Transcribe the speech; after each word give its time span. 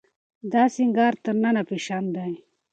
دا 0.51 0.63
سينګار 0.75 1.13
تر 1.23 1.35
ننه 1.43 1.61
فېشن 1.69 2.05
دی. 2.15 2.33